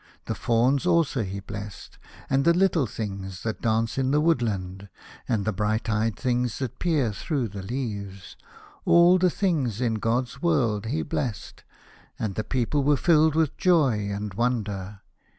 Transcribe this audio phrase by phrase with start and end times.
[0.25, 4.89] The Fauns also he blessed, and the little things that dance in the woodland,
[5.29, 8.35] and the bright eyed things that peer through the leaves.
[8.83, 11.63] All the things in God's world he blessed,
[12.17, 15.01] and the people were filled with joy and wonder.